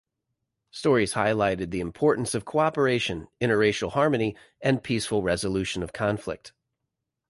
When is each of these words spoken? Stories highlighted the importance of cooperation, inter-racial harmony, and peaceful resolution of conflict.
Stories 0.71 1.13
highlighted 1.13 1.69
the 1.69 1.79
importance 1.79 2.33
of 2.33 2.43
cooperation, 2.43 3.27
inter-racial 3.39 3.91
harmony, 3.91 4.35
and 4.59 4.81
peaceful 4.83 5.21
resolution 5.21 5.83
of 5.83 5.93
conflict. 5.93 6.53